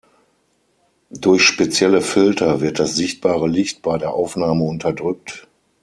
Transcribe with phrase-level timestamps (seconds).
[1.11, 5.47] Durch spezielle Filter wird das sichtbare Licht bei der Aufnahme unterdrückt.